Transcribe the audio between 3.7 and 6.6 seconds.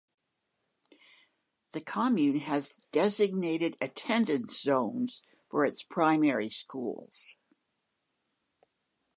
attendance zones for its primary